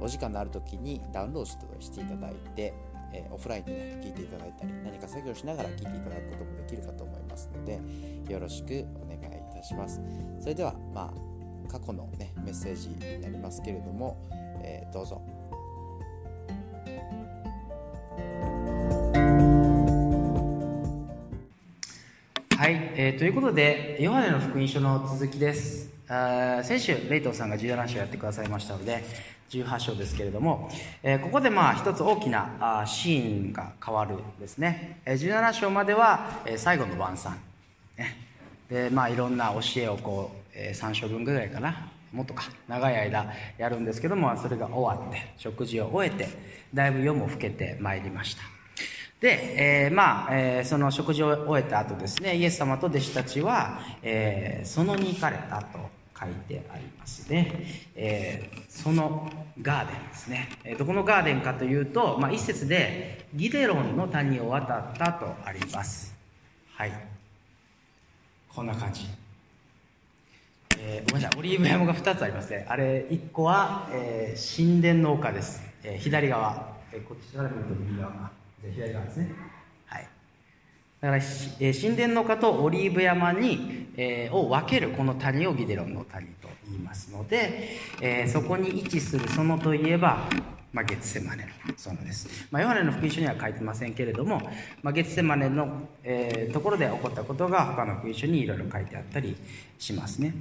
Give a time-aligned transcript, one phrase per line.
[0.00, 2.74] お時間のある時にダウンロードしていただいて
[3.12, 7.80] えー、オフラインでね、聞いていただいたり、何か作業しながら聞いていただくこともできるかと思いますので、
[8.32, 10.00] よろしくお願いいたします。
[10.40, 14.16] それでは、まあ、過去のね、メッセージになりますけれども、
[14.62, 15.22] えー、どうぞ。
[22.56, 25.90] はい、えー、ということで、ヨハネの福音書の続きです。
[26.08, 29.04] あ先週、レイトさんが17章やってくださいましたので、
[29.50, 30.70] 18章ですけれども、
[31.02, 37.38] え、ここでまあ一つ大きなあシーンが変わるですね、えー、17章までは、え、最後の晩餐、
[37.96, 38.16] ね、
[38.68, 41.90] でまあいろんな教えをこう、えー、3章分ぐらいかな。
[42.12, 42.44] もっとか。
[42.68, 46.28] 長い間やるんですけどもそれが終わって食事を終えて
[46.72, 48.42] だいぶ夜も更けてまいりました。
[49.20, 55.78] で、えー、まあ、えー、その食事を終えた後ですねイエス様と弟子たちは、えー、そのに行かれたと
[56.18, 57.52] 書いてありますね、
[57.94, 66.14] えー、そのガーデンですね、えー、どこのガーデンかというと、まあ、一節でギデロンの谷を渡ったとあります。
[66.74, 66.92] はい。
[68.48, 69.06] こんな感じ、
[70.78, 71.38] えー、ごめんなさい。
[71.38, 72.64] オリーブ山が2つありますね。
[72.68, 78.30] あれ1個は、えー、神殿の丘です、えー、左側、えー、こっちから見ると右側が。
[78.72, 79.55] 左側ですね。
[81.06, 81.22] だから、
[81.60, 90.28] え神殿の丘とオリーブ山に、えー、を分けるこの谷をギデロンの谷と言いますので、えー、そこに位置する園といえば、
[90.72, 92.48] まあ、ゲツセマネの園です。
[92.50, 94.50] まあ、ヨハネの福音書には書いてませんけれども、
[94.82, 99.36] まあ、ゲツセマネの、えー、ところで起こったことが他の福音書にいろいろ書いてあったり
[99.78, 100.34] しますね。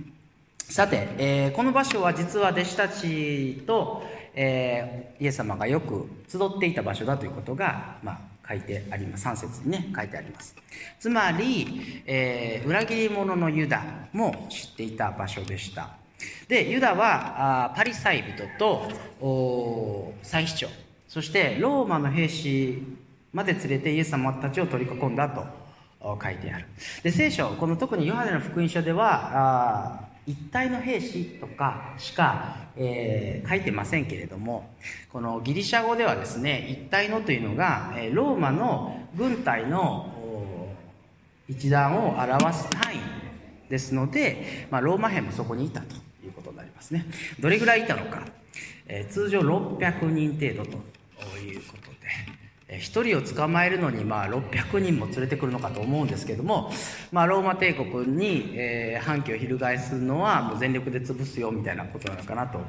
[0.58, 4.04] さて、えー、この場所は実は弟子たちと、
[4.34, 9.26] えー、イエス様がよく集っていた場所だということが、まあ、書いてあります。
[9.26, 10.56] 3節にね書いてあります。
[11.00, 13.84] つまり、えー、裏切り者のユダ
[14.14, 15.90] も知っていた場所でした。
[16.48, 20.68] でユダはあパリサイ人と祭司長。
[21.08, 22.84] そしてローマの兵士
[23.34, 25.46] まで連れてイエス様たちを取り囲んだと
[26.02, 26.66] 書いてある。
[27.04, 34.70] で聖書この特にヨハネの福音書ではあ一体の兵士とかしか、えー、書いてませんけれども
[35.12, 40.12] このギリシャ語ではですね一体のというのがローマの軍隊の
[41.48, 43.00] 一団を表す単位
[43.70, 47.06] ですので、まあ、ローマ兵もそこにいたということになりますね。
[47.40, 48.24] どれぐらいいたのか、
[48.88, 51.85] えー、通常600人程度ということ
[52.80, 56.72] 1人を捕まえるのにまあ600人も連れてくるのかと思うんですけども、
[57.12, 62.60] まあ、ローマ帝国に、えー、反旗を翻すのはもう全力で潰すよみたいなことなのかなと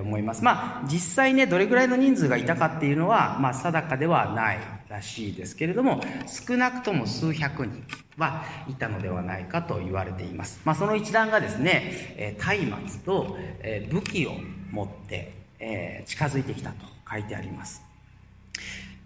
[0.00, 0.44] 思います。
[0.44, 4.58] まあ、実際ねどれぐらいの人数がいたかっていうのは、まあ、定かではない
[4.88, 7.84] らしいですけれども少なくとも数百人
[8.16, 10.60] はいたのではないかと言われています。
[10.64, 13.36] まあ、その一団がですね松明と
[13.90, 14.32] 武器を
[14.70, 15.32] 持って
[16.06, 17.82] 近づいてきたと書いてあります。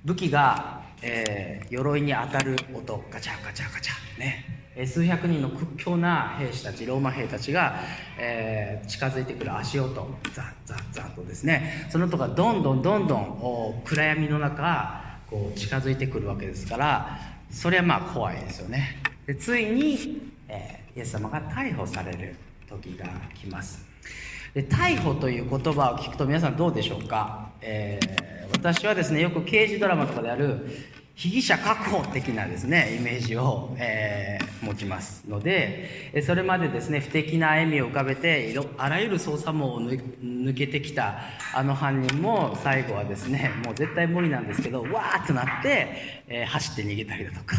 [0.05, 3.03] 武器が、えー、鎧に当たる音。
[3.11, 4.21] ガチャガチャガチャ。
[4.21, 4.45] ね。
[4.87, 7.77] 数百人の屈強な兵士たちローマ兵たちが、
[8.19, 9.95] えー、近づいてくる足音。
[10.35, 11.89] ザッザッザッとですね。
[11.91, 17.19] その音がどんどんどんどん暗闇の中こう近づいてくるわけですから
[17.51, 19.01] それはまあ怖いですよね。
[19.27, 22.37] でついに、えー、イエス様が逮捕される
[22.69, 23.87] 時が来ます。
[24.55, 30.67] で逮捕という言葉を聞くと皆さんどうでしょうか、えー、私はですねよく刑事ドラマとかである
[31.17, 41.19] 被疑者確保的なですねイメージを、えー、持ちますのでそれまでですね不敵な笑みを浮かべてあらゆる捜査網を抜けてきた
[41.55, 47.57] あの犯人も最後はですねもう絶対無理なんですけどわーっとなって、えー、走って逃げたりだとか。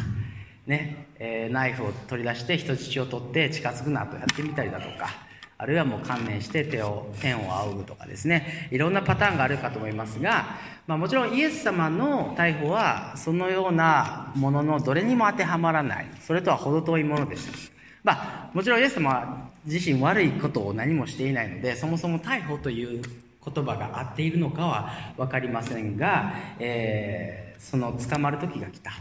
[0.65, 5.25] ねえー、ナイフを取り出して人質を取って近づくなとやってみたりだとか
[5.57, 8.69] あるいはもう観念して手を天を仰ぐとかですね。
[8.72, 16.07] いろんなパターンがあるかと思いますが、まあ、もちろんイエス様の逮捕はそのようなもののどれにも当てはまらない。
[16.19, 17.75] それとは程遠いものでした。
[18.04, 28.98] まあもちろんイエス様は自身悪いことを何もしていないのでそもそも逮捕という言葉が合っているのかは分かりませんが、えー、その捕まる時が来たと。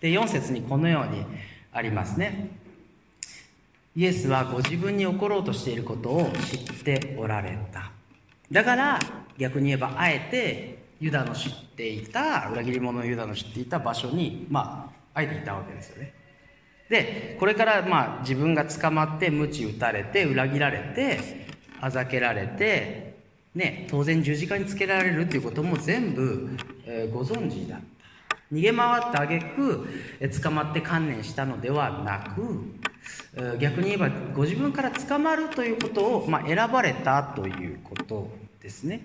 [0.00, 1.24] で4節にこのように
[1.72, 2.50] ありますね。
[3.94, 7.92] イエスはご自分に起ころうとしていることを知っておられた。
[8.50, 8.98] だから
[9.38, 16.14] 逆に言えばあえてユダの知っていた裏切り者のユダの知っていた場所にまああえていたわけですよね。
[16.88, 21.20] でこれからまあ自分が捕まって鞭打たれて裏切られて
[21.80, 23.16] あざけられて
[23.54, 26.50] ね当然十字架につけられるっていうことも全部、
[26.86, 27.92] えー、ご存知だった。
[28.52, 29.88] 逃げ回った挙句、
[30.20, 32.91] え、捕まって観念したのではなく、
[33.58, 39.00] 逆に言えばご自分から捕まるということを、まあ、選ばれたということですね。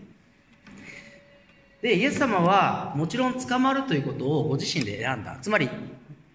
[1.82, 5.38] でイエス様はもちろん捕まるということをご自身で選んだ。
[5.42, 5.70] つまり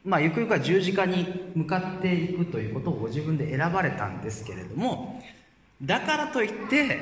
[0.04, 5.22] まあ、ゆくゆくは十字架に向かっていくということをご自分で選ばれたんですけれども
[5.80, 6.98] だからといって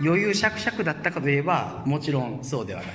[0.00, 2.90] 余裕しゃくしゃくだったかといえばもちろんそうではない。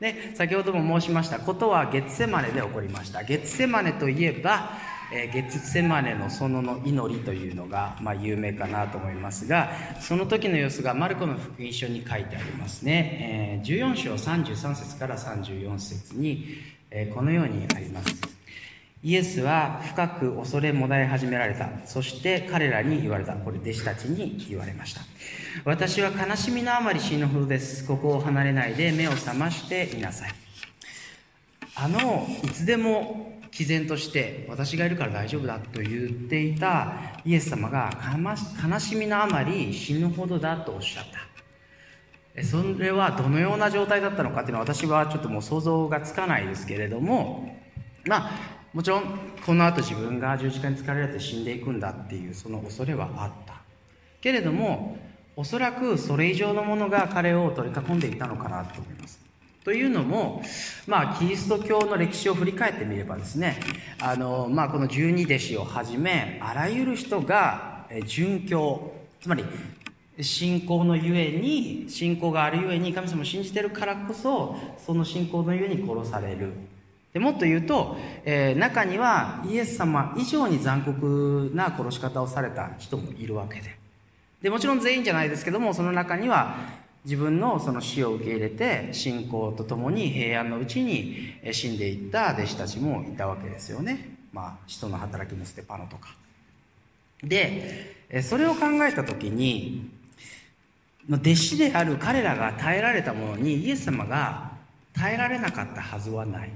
[0.00, 3.22] で先ほども申しましたことはゲツセマネで起こりました。
[3.22, 4.70] ゲツセマネといえば、
[5.12, 9.70] えー、ゲツセマネの園の祈りというのが、まあ、有名かなと思いますが
[10.00, 16.46] その時の様子がマルコの福音書に書いてありますね、えー、14章33節から34節に、
[16.90, 18.40] えー、このようにあります
[19.02, 21.70] イエスは深く恐れもだえ始められた。
[21.86, 23.32] そして彼らに言われた。
[23.32, 25.00] これ弟子たちに言われました。
[25.64, 27.86] 私は悲しみのあまり死ぬほどです。
[27.86, 30.30] ここを離れないで目を覚ましていなさい。
[31.76, 36.92] あの、いつでも毅然として私がいるから大丈夫だと言っていた
[37.24, 37.90] イエス様が
[38.62, 41.30] 悲しみのあまり死ぬほどだとおっしゃった。
[42.42, 47.56] それはどのような状態だったのかっていうのは私はちょっともう想像がつかないですけれども、
[48.06, 48.30] まあ、
[48.72, 53.60] もちろんこの後自分が十字架に疲れられて死んでいくんだっていうその恐れはあった
[54.20, 54.96] けれども
[55.36, 59.19] おそらくそれ以上のものが彼を取り囲んでいたのかなと思います
[59.64, 60.42] というのも、
[60.86, 63.60] まあ、キリスト教の歴史を振り返ってみればですね
[64.00, 69.44] あの、まあ、この十二弟子をはじめあらゆる人が殉教つまり
[70.22, 76.52] 信仰のゆえに信仰があるゆえに神様を信じてるからこそその信仰のゆえに殺される。
[77.12, 83.76] でもっと言うと、えー、中にはイエス様以上に残酷な殺し方をされた人もいるわけで。
[84.42, 86.56] でもちろん全員じゃないですけどもその中には
[87.04, 94.16] 自分のその死を受け入れて信仰とともに平安のうちに死んでいった弟子たちもいたわけですよね。
[94.32, 96.14] まあ、人の働きのステパノとか。
[97.22, 99.90] で、それを考えた時に、
[101.10, 104.52] 弟子である彼らが耐えられたものにイエス様が
[104.92, 106.50] 耐えられなかったはずはない。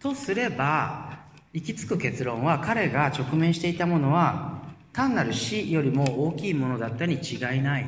[0.00, 1.18] とすれば
[1.52, 4.60] 行き着く結論は彼が直面していたものは
[4.92, 7.86] 単なる死よりも大きいものだったに違いない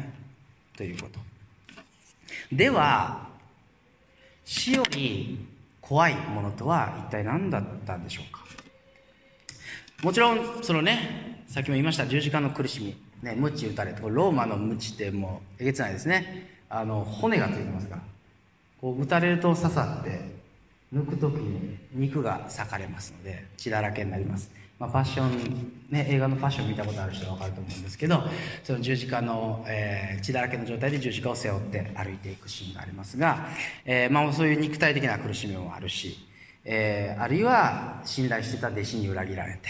[0.77, 1.28] ということ
[2.53, 3.27] では
[4.45, 5.39] 死より
[5.81, 8.45] 怖いものとは一体何だったんでしょうか？
[10.03, 12.97] もちろんそのねさっきも言いました十字架の苦しみ。
[13.23, 16.49] ね鞭打たれてローマの鞭ってもうえげつないですね。
[16.71, 18.03] あの骨がついてますから
[18.81, 20.21] こう打たれると刺さって
[20.95, 28.23] 抜く時に肉が裂かれますので血だらけになります、まあ、パッション、ね、映画のパッション見たことある人は分かると思うんですけど
[28.63, 33.49] その十字架の、えー、血だらけの状態で十字架を背負って歩いていくシーンがありますが、
[33.85, 36.25] えー、まあ、そういう肉体的な苦しみもあるし
[36.71, 39.61] えー、あるいは信頼してた弟子に裏切られて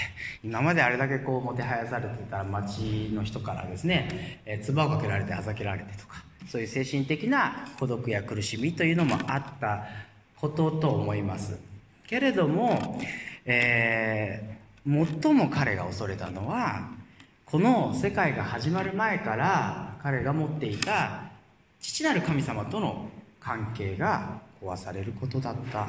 [0.42, 9.84] 今まであれだけこうもてはやされてた町の人からですね、えー、唾をかけられてあざけられてとかそういう精神的な孤独や苦しみというのもあった
[10.40, 11.58] ことと思います。
[12.06, 13.00] けれども、
[13.44, 14.57] え、
[14.88, 16.88] 最も彼が恐れたのは
[17.44, 21.24] この世界が始まる前から彼が持っていた
[21.80, 25.88] 父なる神様との関係が壊されることだった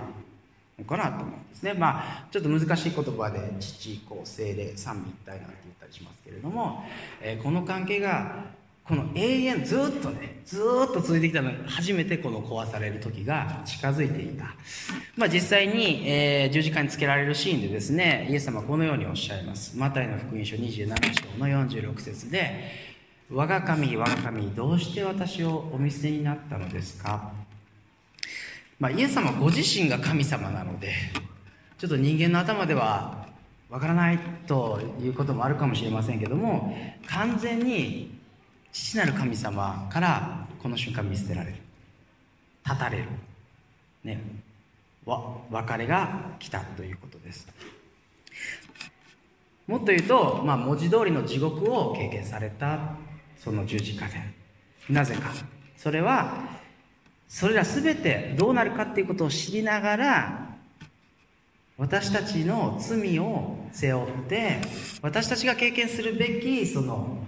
[0.77, 1.73] のかなと思うんですね。
[1.73, 6.83] まあ、ちょっと難しい言葉で父、子、精霊、三位一体なんて言ったりしますけれども、
[7.21, 8.45] えー、この関係が
[8.89, 14.45] この永遠ずっとねずっと続いてきたのに初めてこの壊される時が近づいていた、
[15.15, 22.89] まあ、実際に、えー、十字架につけられるシーンでですねイエス様はこのようにおっしゃいますマタイの福音書27章の46節で
[23.29, 27.31] 「我が神我が神どうして私をお見せになったのですか?」
[28.79, 30.93] まあ、イエス様ご自身が神様なので
[31.77, 33.27] ちょっと人間の頭では
[33.69, 34.17] わからない
[34.47, 38.17] ということもあるかもしれませんけども完全に
[38.71, 41.55] 父なる神様からこの瞬間見捨てられる。
[42.65, 43.05] 立たれる。
[44.03, 44.21] ね。
[45.05, 47.47] わ別れが来たということです。
[49.67, 52.95] もっと言うと、まあ、文字通りの地獄を経験された。
[53.37, 54.15] その十字架で
[54.89, 55.31] なぜか。
[55.77, 56.59] それは
[57.27, 60.49] それら全てどうなるかっていうことを知りながら
[61.77, 64.59] 私たちの罪を背負って
[65.01, 67.25] 私たちが経験するべきその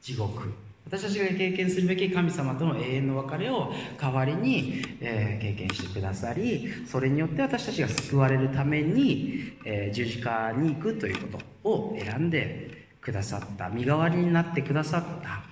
[0.00, 0.52] 地獄。
[0.86, 13.68] 私たちが経験するべき神様との永遠の別れを代わりに、えー、経験してくださりそれによって私たちが救われるために、えー、十字架に行くということを選んでくださった。
[13.68, 15.42] 身代わりになってくださった。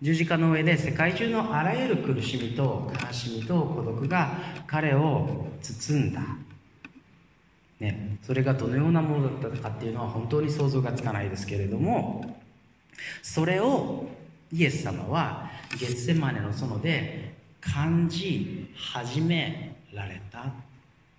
[0.00, 4.32] 十字架の上で世界中のあらゆる苦しみと悲しみと孤独が
[4.66, 6.22] 彼を包んだ、
[7.80, 12.40] ね、それがどのようなものだったかっていうのは本当に想像がつかないですけれども
[13.20, 14.06] それを
[14.52, 20.46] イエス様はゲッセマネの園で感じ始められた。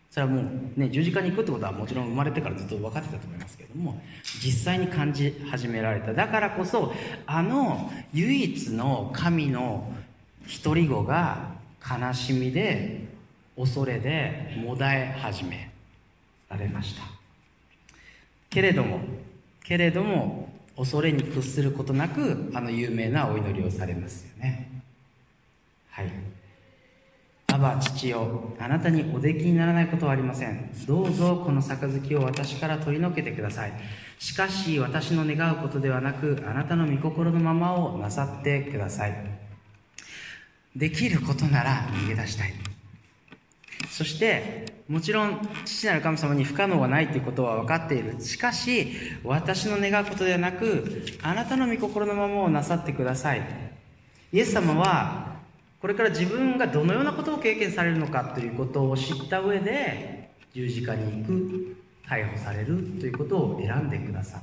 [0.10, 4.02] それはもうね十字架に行くってことはもちろん生まれてからずっと分かってたと思いますけれども
[4.44, 6.14] 実際に感じ始められた。
[6.14, 6.94] だからこそ
[7.26, 9.90] あの唯一の神の
[10.64, 13.08] 独り子が悲しみで
[13.56, 15.72] 恐れでもだえ始め
[16.50, 17.04] られました。
[18.50, 19.00] けれども
[19.64, 20.51] けれども
[20.82, 24.82] 恐れに屈することなくあの有名なお祈りをされますよね。
[25.92, 26.12] はい。
[27.54, 30.72] アバ父よあなたにおできにならないことはありません。
[30.88, 33.74] どうぞこの杯を私から取り除けてください。
[34.18, 39.16] しかし私の願うことではなくあなたの御心のままをなさってください。
[40.76, 42.71] できることなら逃げ出したい。
[43.90, 48.20] そしてもちろん父なる神様に不可能はないということは分かっている。
[48.22, 48.88] しかし
[49.24, 53.42] 私の願うことではなくあなたの御心のままをなさってください。
[54.34, 55.32] イエス様は
[55.82, 64.42] これから自分がどのようなことを経験されるのかということを知った上で十字架に行く逮捕されるということを選んでくださっ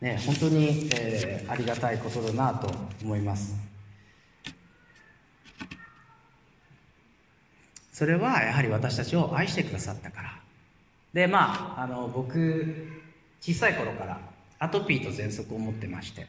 [0.00, 2.70] た、ね、本当に、えー、ありがたいことだなと
[3.02, 3.73] 思います。
[7.94, 10.40] それはやはり私たちを愛してくださったから。
[11.14, 12.74] でまああの僕
[13.40, 14.18] 小さい頃から
[14.58, 16.26] アトピーと喘息を持ってまして。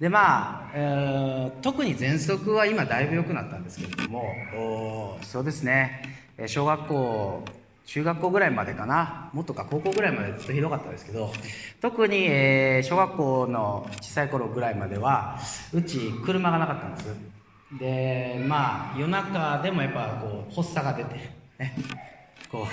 [0.00, 6.02] でまあ、えー、特に喘息は今だいぶ良くなったんですけれどもそうですね。
[6.48, 7.44] 小学校
[7.86, 9.30] 中学校ぐらいまでかな。
[9.32, 11.32] もっとか高校ぐらいまでずっとひどかったですけど
[11.80, 15.38] 特に、えー、小学校の小さい頃ぐらいまでは
[15.72, 17.33] うち車がなかったんです
[17.78, 21.14] でまあ夜中でもやっぱこう発作が出て
[21.58, 21.76] ね
[22.50, 22.66] こ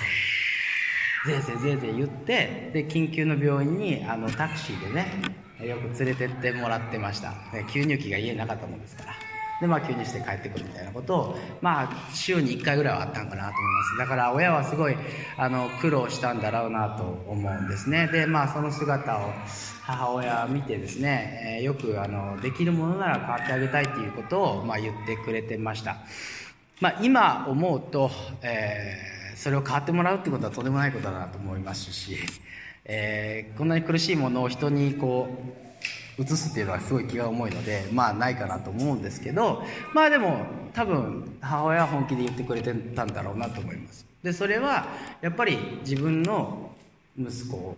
[1.24, 5.22] うぜいぜいぜいぜい言ってで緊急の病院にあのタクシーでね
[5.60, 9.21] よく連れてってもらってました、ね、吸入器が家になかったもんですから。
[9.60, 13.98] でまあ吸入して帰ってくるみたいなことをまあ週に1回ぐらいはあったんかなと思います。
[13.98, 14.96] だから親はすごい
[15.36, 18.08] あの苦労したんだろうなと思うんですね。
[18.08, 19.30] でまあその姿を
[19.82, 25.98] 母親は見てですね、え、よくあのできるものなら変わってあげたいということを、まあ、言ってくれてました。
[26.80, 28.10] まあ今思うと、
[28.42, 32.16] えー、それを変わってもらうってことはとんでもないことだなと思いますし
[32.84, 35.71] えー、こんなに苦しいものを人にこう
[36.18, 39.62] 移すっていうのはすごい気が重いのでまあないかなと思うんですけど
[39.94, 44.06] まあでも多分母親は本気で言ってくれてたんだろうなと思います。
[44.22, 44.86] でそれは
[45.20, 46.70] やっぱり自分の
[47.18, 47.76] 息子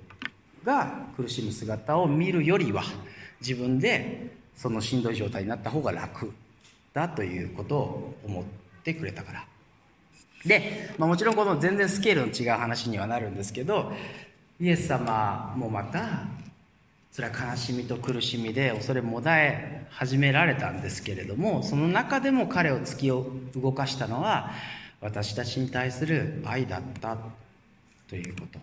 [0.65, 2.83] が苦しむ姿を見るよりは
[3.41, 6.33] 自分でそのしんどい状態になった方が楽
[6.93, 8.45] だということを思っ
[8.83, 9.45] てくれたから。
[10.47, 13.93] で、まあ、もちろんこの全然スケールの違う話にはなるんですけど
[14.61, 16.27] イエス様もまた
[17.15, 23.07] それは悲しみと苦しみで恐れもだえ始められたんですけれどもその中でも彼を突き
[23.61, 24.51] 動かしたのは
[25.01, 27.17] 私たちに対する愛だった
[28.09, 28.59] ということ。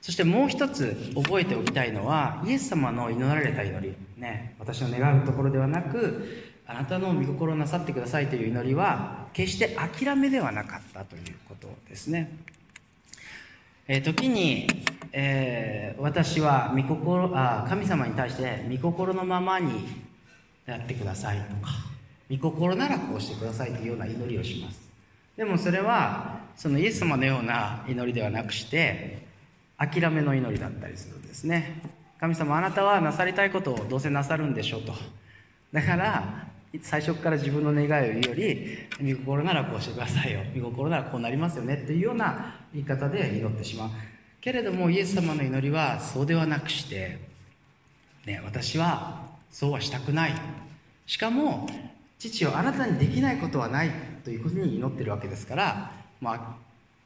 [0.00, 3.94] そしてもう一つ覚えておきたいのはイエス様の祈られた祈り。
[4.16, 12.34] ね私の願うところではなくあなたの御心をなさってくださいという祈りは決して諦めではなかったということですね。
[13.88, 14.66] え、時に、
[15.12, 19.86] えー、私は御心あ神様に対して御心のままに
[20.66, 21.70] やってくださいとか
[22.30, 24.80] 御心ならこうしてくださいというような祈りをします。
[25.36, 29.26] でもそれはそのイエス様のような祈りではなくして
[29.78, 31.82] 諦めの祈りだったりするんですね。
[32.18, 34.94] 神様あなたはなさりたいことをどうせなさるんでしょうと。
[35.72, 36.46] だから
[36.80, 40.40] 最初から自分の願いを言うより御心ならこうしてくださいよ。
[40.54, 43.90] 御心ならこうなりますよねっていうような言い方で祈ってしまう。
[44.42, 47.18] けれどもイエス様の祈りはそうではなくして、
[48.26, 49.22] ね、私は
[49.52, 50.34] そうはしたくない。
[51.06, 51.68] しかも
[52.18, 53.90] 父をあなたにできないことはない
[54.24, 56.56] ということに祈ってるわけですから、まあ、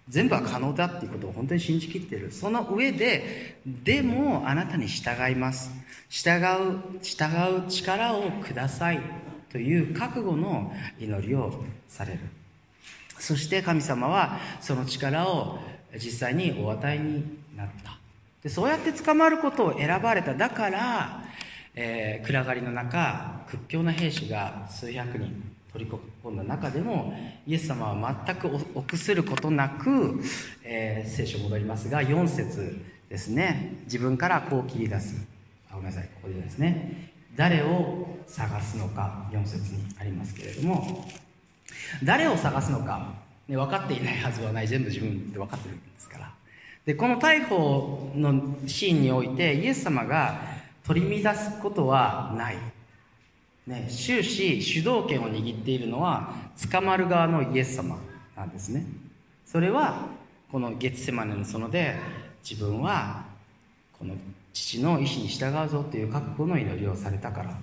[0.08, 2.32] 全部は可能だっていうことを本当に信じきってる。
[2.32, 5.70] その上ででもあなたに従います。
[6.08, 9.00] 従う従う力をください
[9.52, 12.20] という覚悟の祈りをされる。
[13.18, 15.58] そして神様はその力を
[15.98, 17.24] 実際にお与えに
[17.56, 17.98] なった。
[18.42, 20.34] でそうやって捕まることを選ばれた。
[20.34, 21.26] だから
[21.78, 25.30] えー、暗がりの中屈強な兵士が数百人
[25.72, 25.90] 取り
[26.24, 27.14] 込んだ中でも
[27.46, 30.22] イエス様は全く臆することなく、
[30.64, 33.74] えー、聖書戻りますが4節ですね。
[33.84, 35.14] 自分からこう切り出す。
[35.70, 36.08] あごめんなさい。
[36.14, 37.12] ここでですね。
[37.36, 41.06] 誰を探すのか4節にありますけれども。
[42.02, 43.12] 誰を探すのか、
[43.48, 44.68] ね、分かっていないはずはない。
[44.68, 46.32] 全部自分で分かってるんですから。
[46.84, 50.40] でこの逮捕のシーンにおいてイエス様が
[50.84, 52.56] 取り乱すことはない、
[53.66, 56.32] ね、終始主導権を握っているのは
[56.70, 57.98] 捕まる側のイエス様
[58.36, 58.86] なんですね。
[59.44, 60.06] それは
[60.50, 61.96] このゲッセマネの園で
[62.48, 63.24] 自分は
[63.98, 64.14] この
[64.52, 67.58] 父の意思に従うぞという覚悟の祈りをされたから。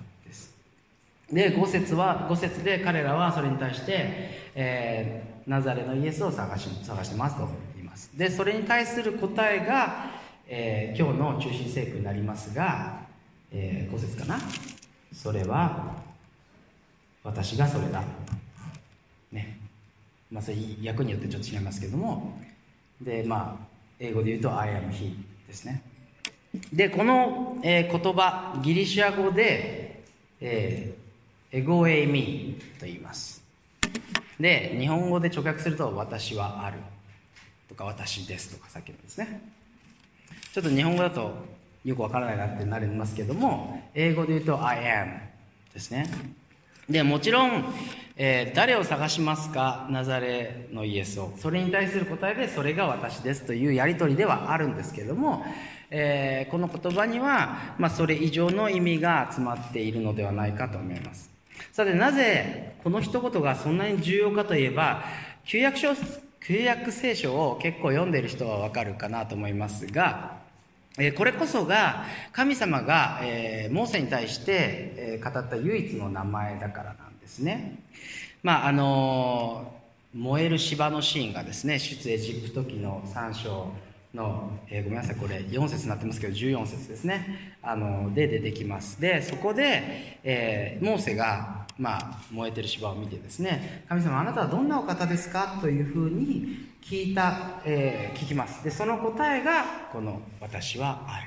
[1.32, 8.16] で5節は5節で彼らはそれに対して、えー、ナザレのイエスを探し探してますと言います。
[8.16, 10.10] でそれに対する答えが、
[10.46, 13.00] えー、今日の中心聖句になりますが、
[13.50, 14.38] えー、5節かな。
[15.12, 15.96] それは
[17.22, 18.02] 私がそれだ。
[19.32, 19.58] ね。
[20.30, 22.38] まあそれ訳によってちょっと違いますけども。
[23.00, 23.66] でまあ
[23.98, 25.14] 英語で言うと I am he
[25.46, 25.82] ですね。
[26.72, 30.04] でこの、えー、言葉ギリシャ語で、
[30.40, 31.03] えー、
[31.54, 33.40] エゴエイミーと言います。
[34.40, 36.78] で日本語で直訳すると私はある
[37.68, 39.40] とか私ですとかさっきのですね。
[40.52, 41.32] ちょっと日本語だと
[41.84, 45.20] よくわからないなってなりますけども英語で言うと I am
[45.72, 46.10] ですね。
[46.90, 47.72] でもちろん、
[48.16, 49.86] えー、誰を探しますか？
[49.90, 51.32] ナザレのイエスを。
[51.38, 55.44] それに対する答えでそれが私ですというやり取りではあるんですけども、
[55.90, 61.32] えー、この言葉には、まあ、それ以上の意味が詰まっているのではないかと思います。
[61.72, 65.04] さてなぜこの一言がそんなに重要かといえば
[65.44, 65.94] 旧約書
[66.46, 70.36] 旧約聖書を結構読んでいる人はわかるかなと思いますが、
[71.16, 73.20] これこそが神様が、
[73.70, 77.78] モーセに対して、語った唯一の名前だからなんですね。
[78.42, 79.72] まああの
[80.14, 83.72] 燃える芝のシーンがですね出エジプト記の3章
[84.14, 87.56] の、えー、ごめんなさいこれ4節になってますけど14節ですね。
[87.62, 89.00] あので出てきます。
[89.00, 95.58] でそこで、えー、モーセがまあ、燃えてる芝を見てですね神様あなたはどんなお方ですか？
[95.60, 98.62] というふうに聞いた、えー、聞きます。
[98.62, 101.26] でその答えがこの「私はある」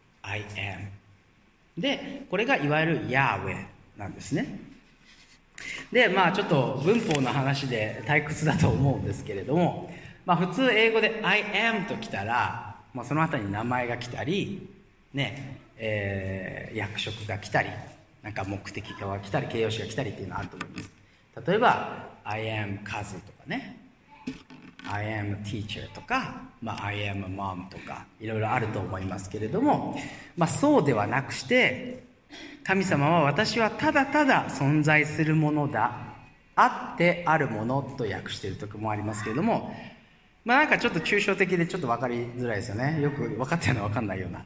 [0.22, 4.58] 「I am」でこれがいわゆる「ヤーウェイなんですね。
[5.90, 9.90] でまあちょっと文法の話で退屈だと思うんですけれども、
[10.26, 14.68] まあ、普通英語で「I am」ときたら、まあ、その後に名前が来たり
[15.14, 17.68] ねえー、役職が来たり
[18.22, 20.90] なんか目的が来たり形容詞が来たりっていうのはあると思います。
[21.46, 23.78] 例えば I am カズとかね
[24.88, 29.98] I am teacher とか、まあ、I am mom とかいろいろあると思いますけれども、
[30.36, 32.04] まあ、そうではなくして
[32.64, 35.92] 神様は私はただただ存在するものだ
[36.54, 39.74] あってあるものと訳しているとこもありますけれども
[40.46, 43.00] まあなんかちょっと抽象的でちょっと分かりづらいですよね。
[43.02, 44.44] よく分かってるのは分かんないような。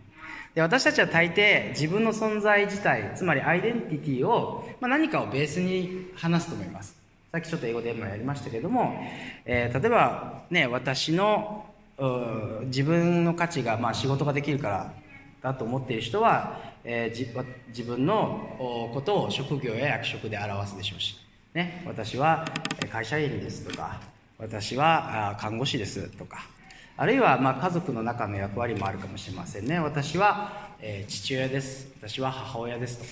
[0.54, 6.96] で私たちは大抵自分の存在自体つまりアイデンティティを、まあ、何かをベースに話すと思います。
[7.30, 8.94] さっきちょっと英語でもやりましたけれども、
[9.44, 11.66] えー、例えばね私の
[12.64, 14.94] 自分の価値が、まあ、仕事ができるから
[15.42, 21.18] だと思っている人は、えー、自分のことを職業や役職で表すでしょうし、
[21.52, 22.46] ね、私は
[22.90, 24.00] 会社員ですとか
[24.40, 26.46] 私は看護師ですとか。
[26.96, 29.78] あるいはま家族の中の役割もあるかもしれませんね。
[29.78, 31.88] 私は、え父親です。
[32.00, 33.10] 私は母親ですとか、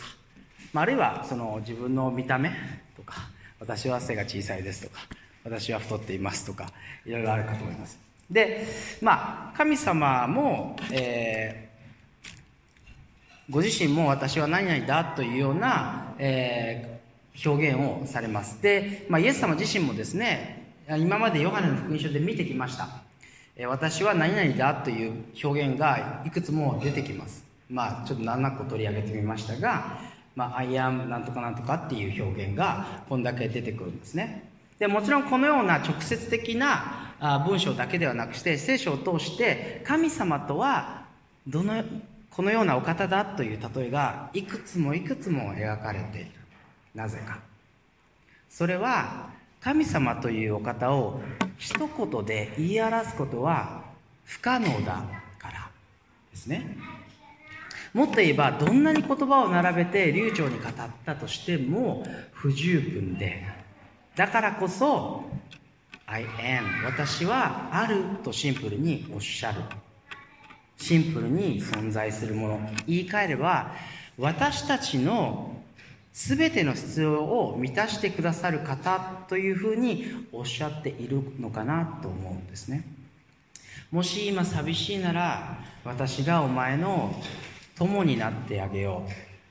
[0.80, 2.50] あ、るいはその自分の見た目
[2.96, 3.28] とか。
[3.60, 5.00] 私は背が小さいですとか。
[5.44, 6.70] 私は太っていますとか。
[7.04, 7.98] いろいろあるかと思います。
[8.30, 8.66] で
[9.02, 18.62] まあ神様も、えー、ご自身も私は何々だというような、えー、表現をされます。
[18.62, 20.57] で、まあ、イエス様自身もですね
[20.96, 22.88] 今までヨハネの福音書で見てきました
[23.66, 27.44] 私は何々だという表現がいくつも出てきます。
[27.68, 29.98] まあ、ちょっと7個取り上げてみましたが、
[30.36, 34.48] まあ、I am なんとかなんとかっていう表現がこんだけ出てくるんですね。
[34.78, 37.12] でもちろんこのような直接的な
[37.46, 41.06] 文章だけではなくして聖書を通して神様とは
[41.46, 41.82] どの
[42.30, 46.30] このようなお方だという例えがいくつもいくつも描かれている
[46.94, 47.40] なぜか
[48.48, 51.20] それは神様というお方を
[51.56, 53.82] 一言で言い表すことは
[54.24, 55.02] 不可能だ
[55.38, 55.70] から
[56.30, 56.76] ですね。
[57.92, 60.72] もっと言えばどんなに言葉を並べて流暢に語っ
[61.04, 63.44] たとしても不十分で
[64.14, 65.24] だからこそ
[66.06, 69.60] I am 私はあるとシンプルにおっしゃる。
[70.76, 72.60] シンプルに存在するもの。
[72.86, 73.72] 言い換えれば
[74.16, 75.57] 私たちの
[76.26, 82.82] 全ての必要を満たしてくださる方というふうにおっしゃっているのかなと思うんですね。
[83.92, 87.14] もし今寂しいなら私がお前の
[87.76, 89.04] 友になってあげよ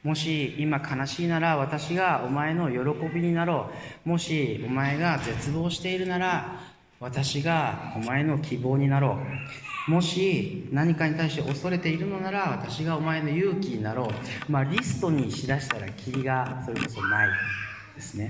[0.04, 0.08] う。
[0.10, 3.70] もし今悲しいなら私がお前の喜びになろ
[4.06, 4.10] う。
[4.10, 6.60] もしお前が絶望しているなら
[7.00, 9.77] 私がお前の希望になろう。
[9.88, 17.30] もし何かに対して恐れているのなら私がお前の勇気になろうまあリストにしだしたらキリがそれこそない
[17.96, 18.28] ですね。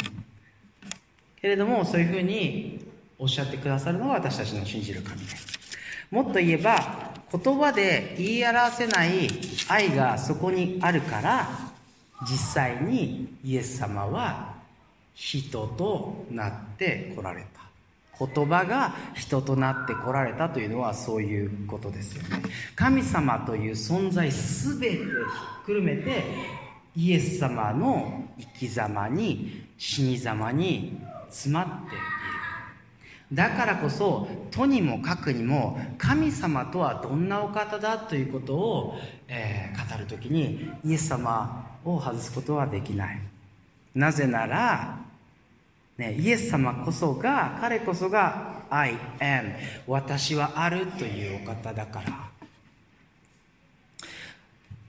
[1.41, 2.86] けれどもそういうふうに
[3.17, 5.20] おっしゃってくださるのが私たちの信じる神。
[5.26, 5.58] です
[6.12, 9.28] もっと言えば言葉で言い表せない
[9.67, 11.50] 愛がそこにあるから
[12.22, 14.56] 実際にイエス様は
[15.15, 17.66] 人となって来られた。
[18.19, 22.41] 言葉が人となって来られたというのはそういうことですよね。
[22.75, 26.23] 神様という存在全てひっくるめて
[26.95, 30.99] イエス様の生き様に死に様に
[31.30, 32.03] 詰まっている。
[33.34, 38.95] だからこそとにもかくにも神様とはどんなお方だということを、
[39.27, 43.21] えー、語る時にイエス様を外すことはできない。
[43.93, 45.07] なぜなら
[45.97, 49.55] ね、イエス様こそが彼こそが I am
[49.88, 52.29] 私はあるというお方だから。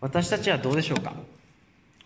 [0.00, 1.14] 私たちはどうでしょうか？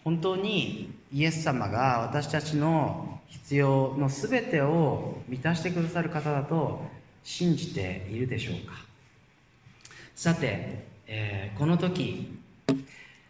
[0.04, 6.86] 本当にイエス様が私たちの必要の全てを満たしてくださる方だと
[7.24, 8.74] 信じているでしょうか？
[10.14, 12.38] さて、えー、この時、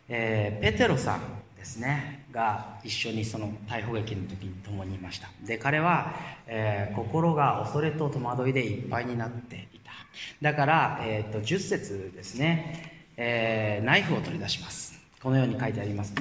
[0.08, 1.20] えー、ペテロさん
[1.62, 5.28] ですねが一緒にその逮捕劇の時に共にいました。
[5.46, 6.12] で彼は、
[6.48, 9.92] えー、心が恐れと戸惑いでいっぱいになっていた。
[10.40, 15.00] だから、えーと、10節ですね、えー、ナイフを取り出します。
[15.22, 16.12] このように書いてあります、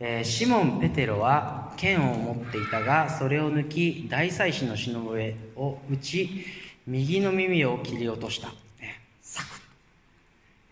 [0.00, 6.44] えー、シモン・ペテロは剣を持っていたがそれを抜き大祭司の死の上を打ち
[6.88, 8.48] 右の耳を切り落とした、
[8.80, 9.62] ね、サクッ。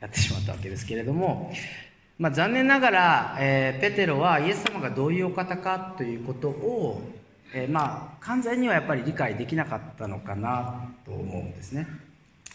[0.00, 1.52] やってしまったわけですけれども
[2.20, 7.02] まあ、残念ながら、えー、ペテロはイエス様がどういうお方かということを、
[7.54, 11.88] えー、まあ完全にはやっぱり理解できなかったのかなと思うんですね。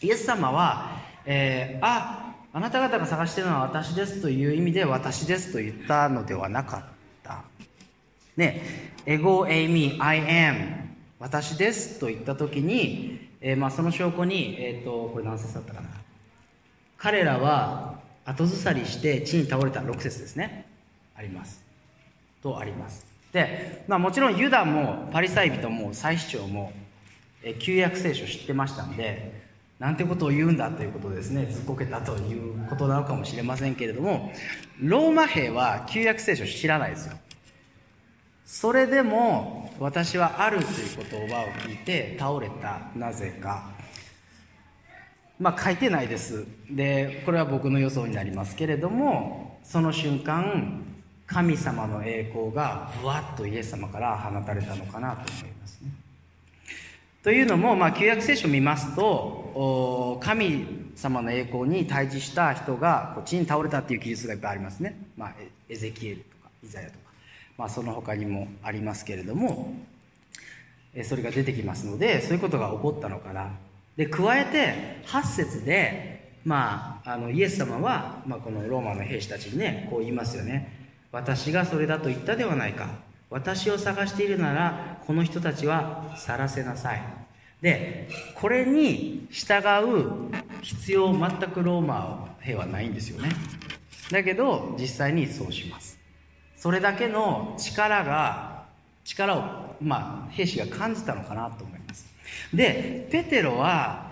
[0.04, 6.84] イエス様は、えー、ああなた方が探してるのは私ですという意味で私ですと言ったのではなかっ
[7.24, 7.42] た。
[8.38, 8.62] ね
[9.08, 10.76] エゴエイミ I am
[11.20, 15.90] 私ですと言った時に、えーまあ、その証拠に、えーと、これ何節だったかな。
[16.98, 17.95] 彼らは
[18.26, 20.66] 後ずさりして地に倒れた6節ですね。
[21.16, 21.64] あります。
[22.42, 23.06] とあります。
[23.32, 26.74] で、まあ、もちろんユダもパリサイ人も祭司長も
[27.60, 29.46] 旧約聖書知ってましたんで
[29.78, 31.46] なんてことを言うんだということですね。
[31.46, 34.32] ずっこけたということなのかもしれませんけれども
[34.82, 37.18] ローマ兵は旧約聖書知らないですよ。
[38.46, 42.80] それでも私はあるという言葉を聞いて倒れた。
[42.96, 43.75] なぜか。
[45.40, 46.46] まあ書いてないです。
[46.70, 50.84] でこれは僕の予想になりますけれどもその瞬間
[51.28, 55.92] 神様の栄光がぶわっとイエス様から放たれたのかなと思いますね。
[57.24, 65.34] というのも、まあ、旧約聖書を見ますと神様の栄光に対峙した人が地に倒れたっていう記述がいっぱいありますね、まあ、
[65.68, 67.00] エゼキエルとかイザヤとか、
[67.58, 69.74] まあ、その他にもありますけれども
[71.04, 73.50] それが出てきますのでそういうことが起こったのかな。
[73.98, 80.86] で加えて8節で、まあ、あのイエス様は、まあ、このローマの兵士たちにねこう言いますよね。
[81.12, 82.90] 私がそれだと言ったではないか。
[83.30, 87.04] 私を探しているならこの人たちは去らせなさい。
[87.62, 90.32] でこれに従う
[90.62, 93.30] 必要全くローマ兵はないんですよね。
[94.12, 95.98] だけど実際にそうします。
[96.58, 98.66] それだけの力が
[99.04, 101.85] 力をまあ兵士が感じたのかなと思います。
[102.56, 104.12] でペテロは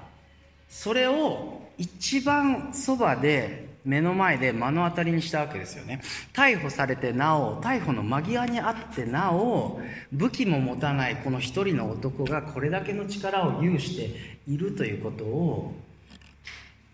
[0.70, 6.02] それを一番そばで目の前で目の当たりにしたわけですよね。
[6.32, 15.74] 逮捕されてなお逮捕の間際にあってなお武器も持たないこの一人の男がこれだけの力を有しているということを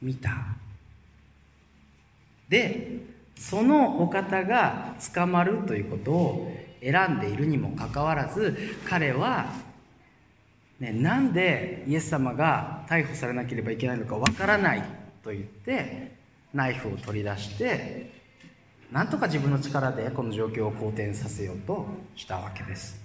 [0.02, 0.32] 見た。
[2.48, 2.98] で
[3.36, 8.58] そのお方が捕まるということを選んでいるにもかかわらず
[8.90, 9.54] 彼は
[10.80, 14.84] ね、なんでイエス様が逮捕されなければいけないのかわからない
[15.24, 16.14] と言って
[16.54, 18.12] ナイフを取り出して
[18.92, 23.00] なんとか自分の力でこの状況を好転させようとしたわけです。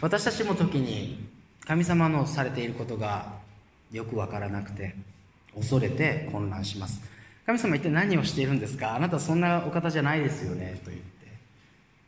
[0.00, 1.24] 私たちも時に
[1.64, 3.32] 神様のされていることが
[3.92, 4.94] よくわからなくて
[5.54, 7.00] 恐れて混乱します。
[7.46, 8.96] 神様一体何をしているんですか？
[8.96, 11.19] あなたそんなお方じゃないですよねと言って。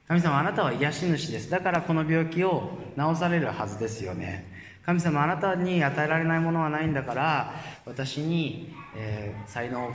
[0.08, 1.50] 神様あなたは癒し主です。
[1.50, 4.50] だからこの病気を治されるはずですよね。
[4.84, 7.54] 神様あなたに与えられないものはないんだから
[7.86, 9.92] 私に、えー、才能を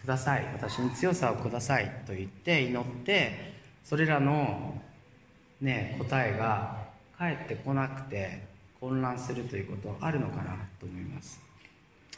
[0.00, 0.44] ください。
[0.52, 4.74] 私に強さをくださいと言って祈ってそれらの、
[5.60, 6.76] ね、答えが
[7.16, 8.42] 返ってこなくて
[8.80, 11.40] 混乱するということあるのかなと思います。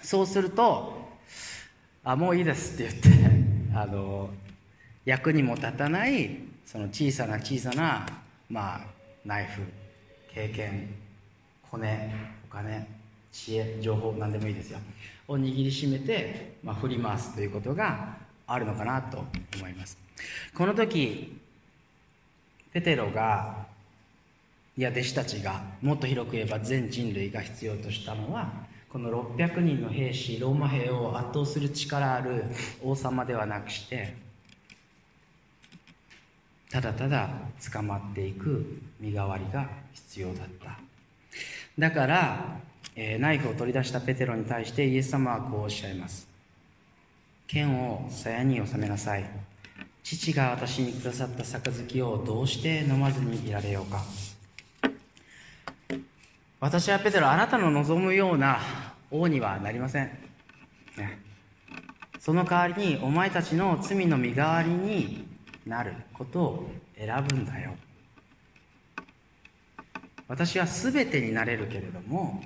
[0.02, 1.08] そうすると
[2.04, 4.30] 「あもういいです」って言ってあの
[5.04, 8.06] 役にも立たないその小さな小さな、
[8.48, 8.80] まあ、
[9.24, 9.62] ナイフ
[10.32, 10.94] 経験
[11.68, 12.14] コネ
[12.48, 12.86] お金
[13.32, 14.78] 知恵情報何でもいいですよ。
[15.26, 19.24] を握りしめて、まあ、振り回すということがあるのかなと
[19.56, 19.98] 思います。
[20.54, 21.40] この時
[22.72, 23.66] ペテロが
[24.78, 28.48] いや弟子たちがもっと広く言えば全人類が必要としたのは
[28.88, 32.44] この600人の兵士ローマ兵を圧倒する力ある
[32.80, 34.29] 王様ではなくして
[36.70, 37.28] ただただ
[37.72, 40.78] 捕まっていく身代わりが必要だった。
[41.78, 42.58] だから、
[42.94, 46.28] えー、ナイフを取り出したペテロに対してイエス様はこうおっしゃいます。
[47.46, 49.24] 剣を鞘に収めなさい。
[50.02, 54.02] 父が私にくださった杯をどうして飲まずにいられようか。
[56.60, 58.60] 私はペテロあなたの望むような
[59.10, 60.10] 王にはなりません、
[60.98, 61.18] ね、
[62.18, 65.29] その代わりにお前たちの罪の身代わりに
[65.70, 67.70] なることを選ぶんだよ。
[70.26, 72.42] 私は全てになれるけれども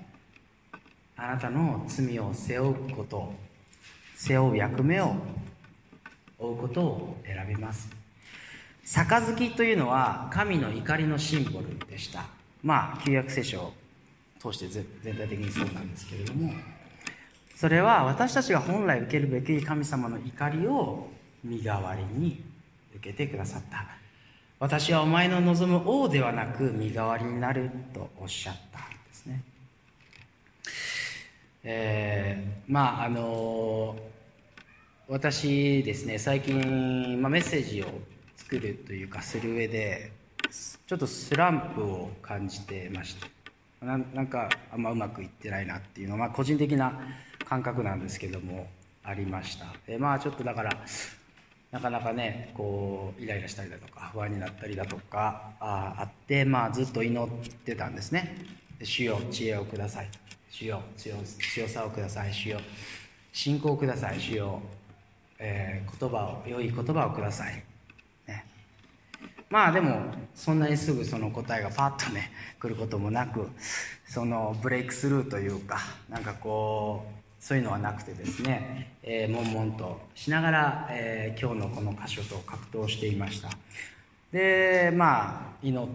[1.17, 3.33] あなたの罪を背負うこと
[4.15, 5.17] 背負う役目を
[6.39, 7.89] 負うことを選びます。
[8.85, 12.27] 杯というのは神の怒りのシンボルでした。
[12.63, 13.73] まあ旧約聖書を
[14.39, 14.69] 通して
[15.03, 16.53] 全体的にそうなんですけれども。
[17.57, 21.09] それは私たちが本来受けるべき神様の怒りを
[21.43, 22.54] 身代わりに
[22.97, 23.87] 受けてくださった。
[24.61, 29.43] 私はお前の望む王ではなく身代わりになるとおっしゃったんですね。
[31.65, 33.97] えー、まああの
[35.09, 37.87] 私ですね最近、まあ、メッセージを
[38.37, 40.13] 作るというかする上で
[40.87, 43.17] ちょっとスランプを感じてまし
[43.81, 46.99] たななんかあんまうまくいってないなっていうのは、まあ、個人的な
[47.47, 48.67] 感覚なんですけども
[49.03, 49.67] ありました。
[49.87, 50.71] でまあちょっとだから
[51.75, 57.29] なかなかねこうイライラしたりだとか不安になったりだとかああって、まあ、ずっと祈っ
[57.65, 58.37] てたんですね。
[58.81, 60.09] 主よ知恵をください。
[60.51, 61.17] 主よ強
[61.53, 62.33] 強さをください。
[62.33, 62.61] 主よ
[63.33, 64.21] 信仰をください。
[64.21, 64.63] 主よ、
[65.41, 67.61] えー、言葉を良い言葉をください。
[68.29, 68.45] ね。
[69.51, 73.49] まあでもそんなにすぐその答えがパッとね来ることもなく
[74.07, 83.51] そのブレイクスルーというかなんかこうそういうのはなくてですね、えー、悶々としながら、えー、今日のこの箇所と格闘していました。
[84.33, 85.87] でまあ祈っ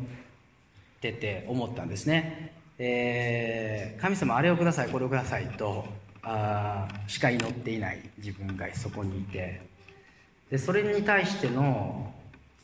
[1.01, 5.85] てて思ったんですね、えー、神様あれをくださいこれをくださいと
[6.21, 9.59] あしか祈っていない自分がそこにいて。
[10.51, 12.13] でそれに対しての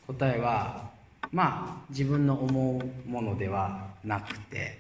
[0.06, 0.92] 答えは
[1.32, 4.78] まあ自分の思うものではなくて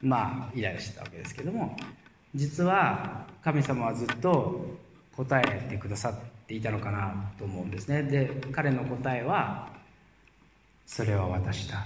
[0.00, 1.76] まあイライラしてたわけですけども
[2.34, 4.78] 実は神様はずっと
[5.16, 6.14] 答えてくださっ
[6.46, 8.02] ていたのかなと思うんですね。
[8.02, 9.68] で彼の答えは
[10.86, 11.84] 「それは私だ」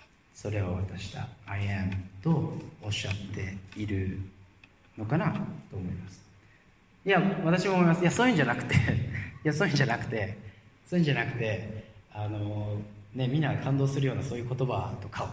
[0.34, 4.20] 「それは私だ」「I am」とおっしゃっている
[4.96, 5.32] のかな
[5.70, 6.22] と思います。
[7.04, 8.00] いや私も思います。
[8.02, 8.78] いやそういうんじゃなくて い
[9.44, 10.38] やそういうんじゃなくて
[10.86, 12.80] そういうんじゃなくてあの
[13.14, 15.28] ねみんなが感動するようなそういう言葉とかを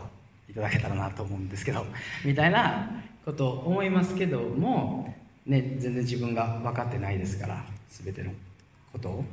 [0.50, 1.86] いただけたらなと思うんですけど
[2.26, 5.14] みたいなこと思いますけども、
[5.46, 8.32] ね、全然自分が分かってないですから全ての
[8.92, 9.26] ことを。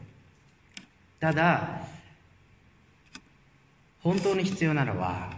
[1.21, 1.83] ただ
[4.03, 5.33] 本当に必要なのは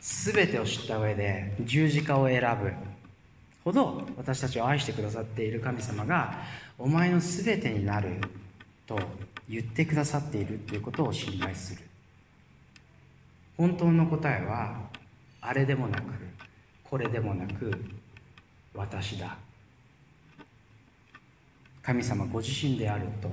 [0.00, 2.72] 全てを知った上で十字架を選ぶ
[3.64, 6.40] ほど私たちを愛してくださっている神様が
[6.78, 8.16] お前の全てになる
[8.86, 8.98] と
[9.48, 11.82] 言ってくださっているということを信頼する。
[13.56, 14.76] 本当の答えは
[15.40, 16.04] あれでもなく
[16.92, 17.72] これでもなく
[18.74, 19.38] 私だ。
[21.82, 23.32] 神様ご自身であると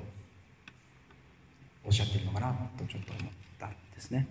[1.84, 4.26] おっしゃってるのかなとちょっと思ったんですね。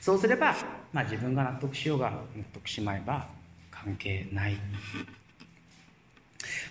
[0.00, 0.56] そうすれば、
[0.90, 2.18] まあ、自分が納得しようが納
[2.54, 3.28] 得しまえば
[3.70, 4.56] 関係ない。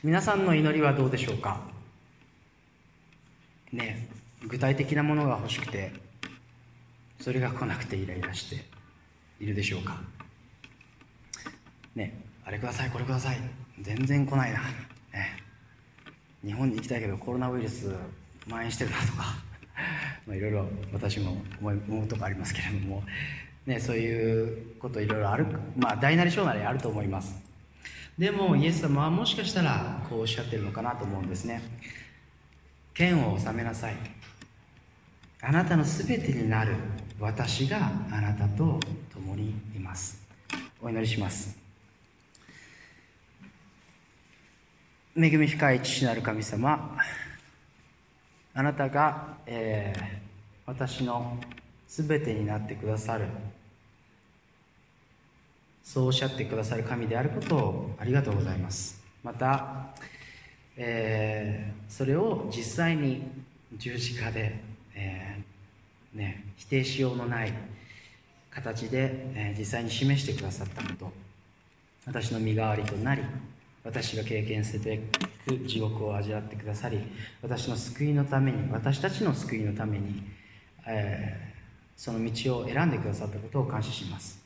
[0.04, 1.62] 皆さんの祈りはどうでしょうか？
[3.72, 4.08] ね
[4.48, 5.92] 具体的なものが欲しくて
[7.22, 8.66] それが来なくてイライラして
[9.40, 10.02] いるでしょうか？
[11.96, 13.38] ねあれくださいこれください。
[13.82, 14.66] 全然来ないな、ね、
[16.44, 17.94] 日本に行きたいけどコロナウイルス
[18.46, 19.36] 蔓延してるなとか。
[20.26, 23.04] まあいろいろ私も思うとこありますけれども、
[23.66, 25.46] ね、そういうこといろいろある
[25.78, 27.36] まあ大なり小なりあると思います。
[28.18, 31.62] でもイエス様はもしかしたらこうおっしゃってるのかなと思うんですね。
[32.94, 33.96] 剣を収めなさい。
[35.42, 36.76] あなたのすべてになる
[37.20, 38.80] 私があなたと
[39.14, 40.22] 共にいます。
[40.82, 41.65] お祈りします。
[45.18, 46.98] 恵み深い父なる神様
[48.54, 50.02] あなたが、えー、
[50.66, 51.38] 私の
[51.88, 53.26] すべてになってくださる
[55.86, 59.02] そうおっしゃってくださる神であることをありがとうございます。
[59.24, 59.96] また、
[60.76, 63.24] えー、それを実際に
[63.78, 64.60] 十字架で、
[64.96, 67.54] えー、ね、否定しようのない
[68.50, 71.12] 形で、え、実際に示してくださったこと
[72.06, 73.22] 私の身代わりとなり
[73.86, 77.00] 私が経験すべく地獄を味わってくださり
[77.42, 80.24] 私の救いのために私たちの救いのために、
[80.88, 84.44] えー、その道を選んでくださったことを感謝します。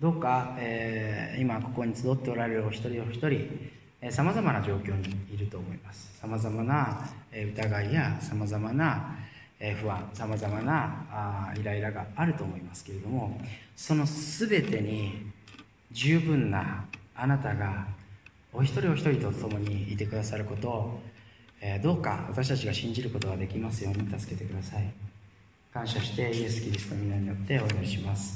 [0.00, 6.18] どうか、えー、今ここに集っておられるお一人お一人さまざまな状況にいると思います。
[6.20, 9.16] さまざまな疑いやさまざまな
[9.80, 13.40] 不安さまざまなイライラがあると思いますけれども
[13.76, 15.30] その全てに
[15.90, 16.84] 十分な
[17.16, 17.86] あなたが
[18.56, 21.00] お一人お一人と共にいてくださることを、
[21.60, 24.92] えー、どうか私たちが信じることができますように助けてください。
[25.72, 28.32] 感謝してイエス・キリストの皆によってお祈りします。